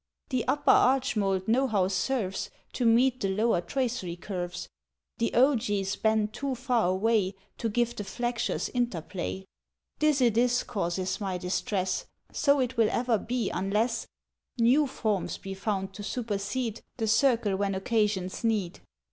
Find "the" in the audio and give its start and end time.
0.29-0.47, 3.19-3.29, 5.19-5.29, 7.95-8.03, 16.97-17.05